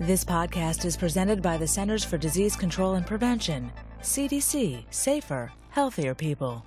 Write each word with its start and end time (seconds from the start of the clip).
This 0.00 0.24
podcast 0.24 0.86
is 0.86 0.96
presented 0.96 1.42
by 1.42 1.58
the 1.58 1.68
Centers 1.68 2.02
for 2.02 2.16
Disease 2.16 2.56
Control 2.56 2.94
and 2.94 3.06
Prevention, 3.06 3.70
CDC, 4.00 4.84
Safer, 4.88 5.52
Healthier 5.68 6.14
People. 6.14 6.64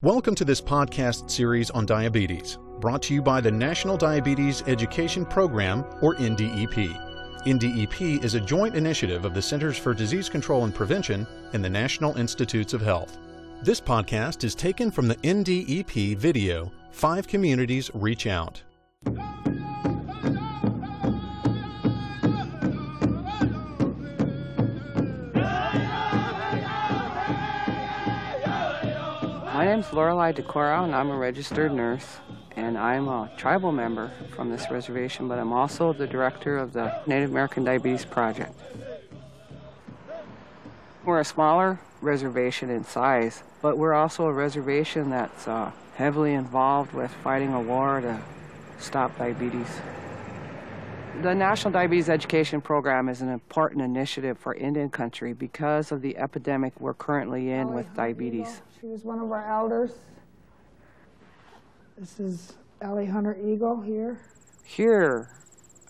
Welcome 0.00 0.36
to 0.36 0.44
this 0.44 0.60
podcast 0.60 1.28
series 1.28 1.70
on 1.70 1.84
diabetes, 1.84 2.56
brought 2.78 3.02
to 3.02 3.14
you 3.14 3.20
by 3.20 3.40
the 3.40 3.50
National 3.50 3.96
Diabetes 3.96 4.62
Education 4.68 5.26
Program, 5.26 5.84
or 6.00 6.14
NDEP. 6.14 7.42
NDEP 7.46 8.22
is 8.22 8.34
a 8.34 8.40
joint 8.40 8.76
initiative 8.76 9.24
of 9.24 9.34
the 9.34 9.42
Centers 9.42 9.76
for 9.76 9.92
Disease 9.92 10.28
Control 10.28 10.62
and 10.62 10.72
Prevention 10.72 11.26
and 11.52 11.64
the 11.64 11.68
National 11.68 12.16
Institutes 12.16 12.74
of 12.74 12.80
Health. 12.80 13.18
This 13.64 13.80
podcast 13.80 14.44
is 14.44 14.54
taken 14.54 14.92
from 14.92 15.08
the 15.08 15.16
NDEP 15.16 16.16
video, 16.16 16.70
Five 16.92 17.26
Communities 17.26 17.90
Reach 17.92 18.28
Out. 18.28 18.62
My 29.62 29.68
name's 29.68 29.92
Lorelei 29.92 30.32
Decora, 30.32 30.82
and 30.82 30.92
I'm 30.92 31.08
a 31.08 31.16
registered 31.16 31.72
nurse. 31.72 32.16
And 32.56 32.76
I'm 32.76 33.06
a 33.06 33.30
tribal 33.36 33.70
member 33.70 34.10
from 34.34 34.50
this 34.50 34.68
reservation, 34.72 35.28
but 35.28 35.38
I'm 35.38 35.52
also 35.52 35.92
the 35.92 36.08
director 36.08 36.58
of 36.58 36.72
the 36.72 37.00
Native 37.06 37.30
American 37.30 37.62
Diabetes 37.62 38.04
Project. 38.04 38.58
We're 41.04 41.20
a 41.20 41.24
smaller 41.24 41.78
reservation 42.00 42.70
in 42.70 42.82
size, 42.82 43.44
but 43.62 43.78
we're 43.78 43.94
also 43.94 44.26
a 44.26 44.32
reservation 44.32 45.10
that's 45.10 45.46
uh, 45.46 45.70
heavily 45.94 46.34
involved 46.34 46.92
with 46.92 47.12
fighting 47.22 47.54
a 47.54 47.60
war 47.60 48.00
to 48.00 48.20
stop 48.80 49.16
diabetes. 49.16 49.68
The 51.20 51.34
National 51.34 51.70
Diabetes 51.70 52.08
Education 52.08 52.62
Program 52.62 53.08
is 53.08 53.20
an 53.20 53.28
important 53.28 53.82
initiative 53.82 54.38
for 54.38 54.54
Indian 54.54 54.88
country 54.88 55.34
because 55.34 55.92
of 55.92 56.00
the 56.00 56.16
epidemic 56.16 56.72
we're 56.80 56.94
currently 56.94 57.50
in 57.50 57.74
with 57.74 57.86
diabetes. 57.94 58.62
She 58.80 58.86
was 58.86 59.04
one 59.04 59.18
of 59.20 59.30
our 59.30 59.46
elders. 59.46 59.92
This 61.98 62.18
is 62.18 62.54
Ellie 62.80 63.06
Hunter 63.06 63.36
Eagle 63.46 63.80
here. 63.82 64.18
Here, 64.64 65.28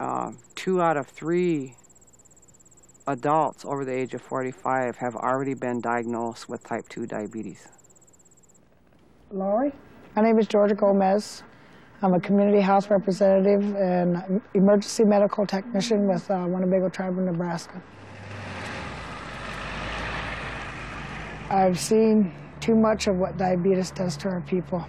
uh, 0.00 0.32
two 0.56 0.82
out 0.82 0.96
of 0.96 1.06
three 1.06 1.76
adults 3.06 3.64
over 3.64 3.84
the 3.84 3.92
age 3.92 4.14
of 4.14 4.22
45 4.22 4.96
have 4.96 5.14
already 5.14 5.54
been 5.54 5.80
diagnosed 5.80 6.48
with 6.48 6.64
type 6.64 6.88
2 6.88 7.06
diabetes. 7.06 7.68
Laurie? 9.30 9.72
My 10.16 10.22
name 10.22 10.38
is 10.38 10.48
Georgia 10.48 10.74
Gomez. 10.74 11.44
I'm 12.04 12.14
a 12.14 12.20
community 12.20 12.60
health 12.60 12.90
representative 12.90 13.76
and 13.76 14.42
emergency 14.54 15.04
medical 15.04 15.46
technician 15.46 16.08
with 16.08 16.28
uh, 16.28 16.44
Winnebago 16.48 16.88
Tribe 16.88 17.16
of 17.16 17.24
Nebraska. 17.24 17.80
I've 21.48 21.78
seen 21.78 22.34
too 22.58 22.74
much 22.74 23.06
of 23.06 23.18
what 23.18 23.38
diabetes 23.38 23.92
does 23.92 24.16
to 24.16 24.28
our 24.28 24.40
people. 24.40 24.84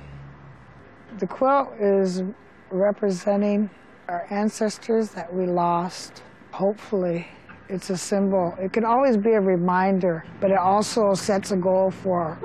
The 1.20 1.28
quilt 1.28 1.74
is 1.80 2.24
representing 2.72 3.70
our 4.08 4.26
ancestors 4.32 5.10
that 5.10 5.32
we 5.32 5.46
lost. 5.46 6.24
Hopefully, 6.50 7.28
it's 7.70 7.92
a 7.92 7.98
symbol. 7.98 8.56
It 8.60 8.74
can 8.74 8.86
always 8.86 9.18
be 9.18 9.34
a 9.34 9.40
reminder, 9.40 10.26
but 10.42 10.50
it 10.50 10.58
also 10.58 11.14
sets 11.14 11.52
a 11.52 11.58
goal 11.58 11.92
for 11.92 12.40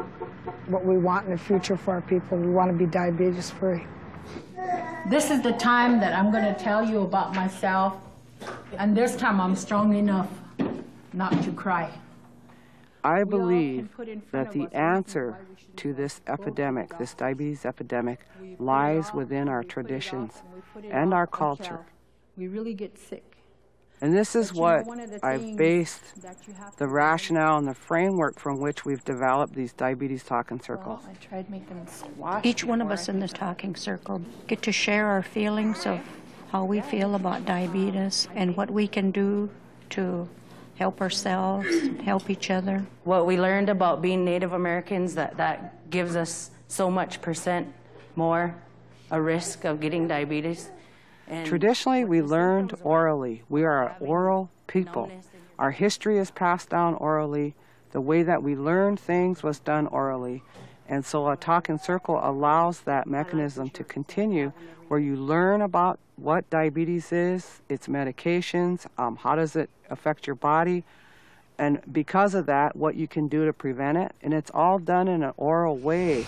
what 0.66 0.84
we 0.84 0.98
want 0.98 1.24
in 1.24 1.30
the 1.30 1.38
future 1.38 1.76
for 1.78 1.94
our 1.94 2.02
people. 2.02 2.36
We 2.36 2.50
want 2.50 2.70
to 2.70 2.76
be 2.76 2.84
diabetes 2.84 3.50
free. 3.50 3.86
This 5.06 5.30
is 5.30 5.40
the 5.40 5.52
time 5.52 6.00
that 6.00 6.12
I'm 6.12 6.30
going 6.30 6.44
to 6.44 6.54
tell 6.58 6.84
you 6.84 7.00
about 7.00 7.34
myself, 7.34 7.94
and 8.76 8.96
this 8.96 9.16
time 9.16 9.40
I'm 9.40 9.56
strong 9.56 9.94
enough 9.94 10.28
not 11.12 11.42
to 11.44 11.52
cry. 11.52 11.90
I 13.04 13.24
believe 13.24 13.88
that 14.32 14.52
the 14.52 14.68
answer 14.74 15.38
to 15.76 15.94
this 15.94 16.20
epidemic, 16.26 16.98
this 16.98 17.14
diabetes 17.14 17.64
epidemic, 17.64 18.20
lies 18.58 19.14
within 19.14 19.48
our 19.48 19.64
traditions 19.64 20.42
and 20.90 21.14
our 21.14 21.26
culture. 21.26 21.86
We 22.36 22.48
really 22.48 22.74
get 22.74 22.98
sick. 22.98 23.36
And 24.00 24.16
this 24.16 24.36
is 24.36 24.52
what 24.52 24.86
I've 25.22 25.56
based 25.56 26.02
the 26.76 26.86
rationale 26.86 27.58
and 27.58 27.66
the 27.66 27.74
framework 27.74 28.38
from 28.38 28.60
which 28.60 28.84
we've 28.84 29.04
developed 29.04 29.54
these 29.54 29.72
diabetes 29.72 30.22
talking 30.22 30.60
circles. 30.60 31.00
I 31.08 31.14
tried 31.14 31.50
making 31.50 31.86
squash. 31.86 32.44
Each 32.44 32.64
one 32.64 32.80
of 32.80 32.90
us 32.90 33.08
in 33.08 33.18
this 33.18 33.32
talking 33.32 33.74
circle 33.74 34.22
get 34.46 34.62
to 34.62 34.72
share 34.72 35.06
our 35.06 35.22
feelings 35.22 35.84
of 35.86 36.00
how 36.52 36.64
we 36.64 36.80
feel 36.80 37.14
about 37.14 37.44
diabetes 37.44 38.28
and 38.34 38.56
what 38.56 38.70
we 38.70 38.86
can 38.86 39.10
do 39.10 39.50
to 39.90 40.28
help 40.76 41.00
ourselves, 41.00 41.68
help 42.04 42.30
each 42.30 42.50
other. 42.50 42.86
What 43.02 43.26
we 43.26 43.36
learned 43.36 43.68
about 43.68 44.00
being 44.00 44.24
Native 44.24 44.52
Americans, 44.52 45.14
that, 45.16 45.36
that 45.36 45.90
gives 45.90 46.14
us 46.14 46.50
so 46.68 46.90
much 46.90 47.20
percent 47.20 47.72
more 48.14 48.54
a 49.10 49.20
risk 49.20 49.64
of 49.64 49.80
getting 49.80 50.06
diabetes. 50.06 50.70
Traditionally, 51.44 52.04
we 52.04 52.22
learned 52.22 52.74
orally. 52.82 53.42
We 53.48 53.64
are 53.64 53.88
an 53.88 53.94
oral 54.00 54.50
people. 54.66 55.10
Our 55.58 55.70
history 55.70 56.18
is 56.18 56.30
passed 56.30 56.68
down 56.70 56.94
orally. 56.94 57.54
The 57.92 58.00
way 58.00 58.22
that 58.22 58.42
we 58.42 58.54
learned 58.54 59.00
things 59.00 59.42
was 59.42 59.58
done 59.60 59.86
orally. 59.86 60.42
And 60.88 61.04
so 61.04 61.28
a 61.28 61.36
talking 61.36 61.78
circle 61.78 62.20
allows 62.22 62.80
that 62.80 63.06
mechanism 63.06 63.68
to 63.70 63.84
continue 63.84 64.52
where 64.88 65.00
you 65.00 65.16
learn 65.16 65.60
about 65.60 65.98
what 66.16 66.48
diabetes 66.50 67.12
is, 67.12 67.60
its 67.68 67.86
medications, 67.86 68.86
um, 68.96 69.16
how 69.16 69.34
does 69.36 69.54
it 69.54 69.68
affect 69.90 70.26
your 70.26 70.36
body, 70.36 70.82
and 71.58 71.80
because 71.90 72.34
of 72.34 72.46
that, 72.46 72.76
what 72.76 72.94
you 72.94 73.08
can 73.08 73.26
do 73.26 73.44
to 73.44 73.52
prevent 73.52 73.98
it. 73.98 74.12
And 74.22 74.32
it's 74.32 74.50
all 74.54 74.78
done 74.78 75.08
in 75.08 75.22
an 75.22 75.32
oral 75.36 75.76
way. 75.76 76.24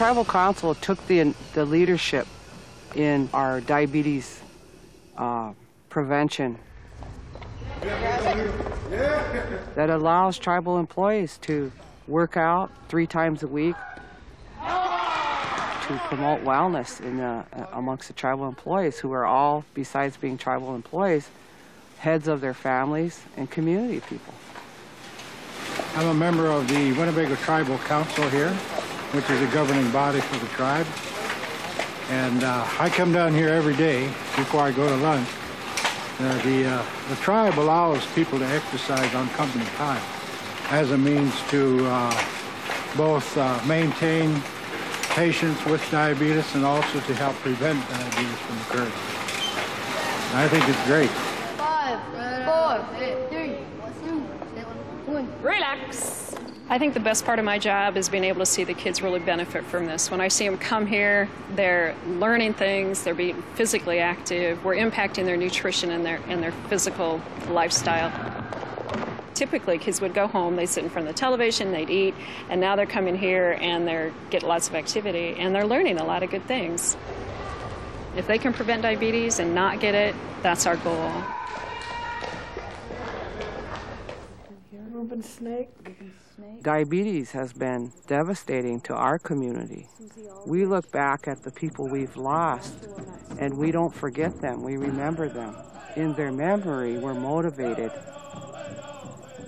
Tribal 0.00 0.24
Council 0.24 0.74
took 0.74 1.06
the, 1.08 1.34
the 1.52 1.66
leadership 1.66 2.26
in 2.94 3.28
our 3.34 3.60
diabetes 3.60 4.40
uh, 5.18 5.52
prevention 5.90 6.58
that 9.74 9.90
allows 9.90 10.38
tribal 10.38 10.78
employees 10.78 11.36
to 11.42 11.70
work 12.08 12.38
out 12.38 12.70
three 12.88 13.06
times 13.06 13.42
a 13.42 13.46
week 13.46 13.76
to 14.62 16.00
promote 16.06 16.42
wellness 16.44 17.02
in 17.02 17.18
the, 17.18 17.44
uh, 17.52 17.66
amongst 17.74 18.08
the 18.08 18.14
tribal 18.14 18.48
employees 18.48 18.98
who 18.98 19.12
are 19.12 19.26
all, 19.26 19.66
besides 19.74 20.16
being 20.16 20.38
tribal 20.38 20.74
employees, 20.74 21.28
heads 21.98 22.26
of 22.26 22.40
their 22.40 22.54
families 22.54 23.20
and 23.36 23.50
community 23.50 24.00
people. 24.00 24.32
I'm 25.94 26.06
a 26.06 26.14
member 26.14 26.46
of 26.46 26.68
the 26.68 26.92
Winnebago 26.92 27.34
Tribal 27.34 27.76
Council 27.80 28.30
here, 28.30 28.56
which 29.12 29.28
is 29.30 29.40
a 29.42 29.52
governing 29.52 29.90
body 29.90 30.20
for 30.20 30.38
the 30.38 30.46
tribe. 30.52 30.86
And 32.10 32.44
uh, 32.44 32.66
I 32.78 32.88
come 32.88 33.12
down 33.12 33.34
here 33.34 33.48
every 33.48 33.76
day 33.76 34.06
before 34.36 34.60
I 34.60 34.72
go 34.72 34.88
to 34.88 34.96
lunch. 34.96 35.28
Uh, 36.20 36.42
the, 36.42 36.66
uh, 36.66 36.84
the 37.08 37.16
tribe 37.16 37.58
allows 37.58 38.06
people 38.14 38.38
to 38.38 38.46
exercise 38.46 39.14
on 39.14 39.28
company 39.30 39.64
time 39.76 40.02
as 40.70 40.92
a 40.92 40.98
means 40.98 41.34
to 41.50 41.84
uh, 41.86 42.24
both 42.96 43.36
uh, 43.36 43.60
maintain 43.66 44.40
patients 45.10 45.64
with 45.64 45.82
diabetes 45.90 46.54
and 46.54 46.64
also 46.64 47.00
to 47.00 47.14
help 47.14 47.34
prevent 47.36 47.78
diabetes 47.88 48.38
from 48.38 48.58
occurring. 48.58 48.92
I 50.34 50.46
think 50.46 50.68
it's 50.68 50.86
great. 50.86 51.10
Five, 51.58 51.98
four, 52.46 52.86
three, 52.96 53.56
two, 54.04 54.20
one. 55.06 55.28
Relax. 55.42 56.29
I 56.70 56.78
think 56.78 56.94
the 56.94 57.00
best 57.00 57.24
part 57.24 57.40
of 57.40 57.44
my 57.44 57.58
job 57.58 57.96
is 57.96 58.08
being 58.08 58.22
able 58.22 58.38
to 58.38 58.46
see 58.46 58.62
the 58.62 58.74
kids 58.74 59.02
really 59.02 59.18
benefit 59.18 59.64
from 59.64 59.86
this. 59.86 60.08
When 60.08 60.20
I 60.20 60.28
see 60.28 60.48
them 60.48 60.56
come 60.56 60.86
here, 60.86 61.28
they're 61.56 61.96
learning 62.06 62.54
things, 62.54 63.02
they're 63.02 63.12
being 63.12 63.42
physically 63.56 63.98
active, 63.98 64.64
we're 64.64 64.76
impacting 64.76 65.24
their 65.24 65.36
nutrition 65.36 65.90
and 65.90 66.06
their, 66.06 66.20
and 66.28 66.40
their 66.40 66.52
physical 66.52 67.20
lifestyle 67.48 68.12
typically 69.34 69.78
kids 69.78 70.00
would 70.00 70.14
go 70.14 70.28
home, 70.28 70.54
they'd 70.54 70.66
sit 70.66 70.84
in 70.84 70.90
front 70.90 71.08
of 71.08 71.14
the 71.14 71.18
television, 71.18 71.72
they'd 71.72 71.90
eat, 71.90 72.14
and 72.50 72.60
now 72.60 72.76
they're 72.76 72.86
coming 72.86 73.16
here 73.16 73.58
and 73.60 73.88
they're 73.88 74.12
getting 74.28 74.48
lots 74.48 74.68
of 74.68 74.76
activity 74.76 75.34
and 75.38 75.52
they're 75.52 75.66
learning 75.66 75.98
a 75.98 76.04
lot 76.04 76.22
of 76.22 76.30
good 76.30 76.44
things. 76.44 76.96
If 78.16 78.28
they 78.28 78.38
can 78.38 78.52
prevent 78.52 78.82
diabetes 78.82 79.40
and 79.40 79.56
not 79.56 79.80
get 79.80 79.96
it, 79.96 80.14
that's 80.42 80.66
our 80.66 80.76
goal. 80.76 81.10
Snake. 85.20 85.68
Diabetes 86.62 87.32
has 87.32 87.52
been 87.52 87.92
devastating 88.06 88.80
to 88.82 88.94
our 88.94 89.18
community. 89.18 89.88
We 90.46 90.64
look 90.66 90.90
back 90.92 91.26
at 91.26 91.42
the 91.42 91.50
people 91.50 91.88
we've 91.88 92.16
lost 92.16 92.86
and 93.40 93.58
we 93.58 93.72
don't 93.72 93.92
forget 93.92 94.40
them, 94.40 94.62
we 94.62 94.76
remember 94.76 95.28
them. 95.28 95.56
In 95.96 96.14
their 96.14 96.30
memory, 96.30 96.98
we're 96.98 97.14
motivated 97.14 97.90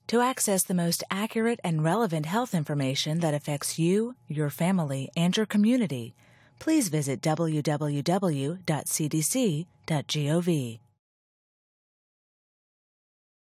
To 0.08 0.20
access 0.20 0.62
the 0.62 0.74
most 0.74 1.02
accurate 1.10 1.58
and 1.64 1.82
relevant 1.82 2.26
health 2.26 2.54
information 2.54 3.18
that 3.20 3.34
affects 3.34 3.78
you, 3.78 4.14
your 4.28 4.50
family, 4.50 5.10
and 5.16 5.36
your 5.36 5.46
community, 5.46 6.14
please 6.60 6.88
visit 6.88 7.20
www.cdc.gov. 7.20 8.56